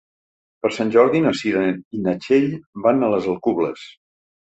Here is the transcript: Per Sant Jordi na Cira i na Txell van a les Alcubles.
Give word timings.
Per 0.65 0.71
Sant 0.77 0.93
Jordi 0.95 1.21
na 1.27 1.35
Cira 1.43 1.63
i 1.99 2.03
na 2.09 2.17
Txell 2.25 2.51
van 2.89 3.05
a 3.11 3.15
les 3.15 3.33
Alcubles. 3.37 3.89